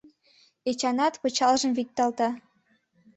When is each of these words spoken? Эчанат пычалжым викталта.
Эчанат 0.69 1.13
пычалжым 1.21 1.71
викталта. 1.77 2.29